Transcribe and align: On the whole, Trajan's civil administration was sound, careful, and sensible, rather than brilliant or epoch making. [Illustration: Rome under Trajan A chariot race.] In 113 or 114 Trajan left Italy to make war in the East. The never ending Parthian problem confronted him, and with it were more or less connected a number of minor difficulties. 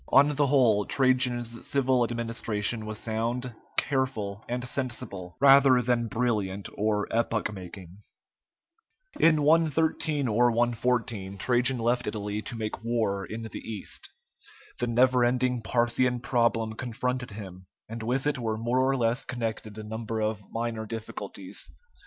On 0.11 0.33
the 0.33 0.47
whole, 0.47 0.85
Trajan's 0.87 1.67
civil 1.67 2.03
administration 2.03 2.87
was 2.87 2.97
sound, 2.97 3.53
careful, 3.77 4.43
and 4.49 4.67
sensible, 4.67 5.37
rather 5.39 5.79
than 5.79 6.07
brilliant 6.07 6.67
or 6.75 7.07
epoch 7.11 7.53
making. 7.53 7.99
[Illustration: 9.19 9.35
Rome 9.43 9.49
under 9.49 9.69
Trajan 9.69 9.69
A 9.69 9.77
chariot 9.77 9.99
race.] 9.99 10.23
In 10.23 10.25
113 10.25 10.27
or 10.27 10.51
114 10.53 11.37
Trajan 11.37 11.77
left 11.77 12.07
Italy 12.07 12.41
to 12.41 12.55
make 12.55 12.83
war 12.83 13.27
in 13.27 13.43
the 13.43 13.59
East. 13.59 14.09
The 14.79 14.87
never 14.87 15.23
ending 15.23 15.61
Parthian 15.61 16.19
problem 16.19 16.73
confronted 16.73 17.29
him, 17.29 17.65
and 17.87 18.01
with 18.01 18.25
it 18.25 18.39
were 18.39 18.57
more 18.57 18.79
or 18.79 18.97
less 18.97 19.23
connected 19.23 19.77
a 19.77 19.83
number 19.83 20.19
of 20.19 20.41
minor 20.49 20.87
difficulties. 20.87 21.69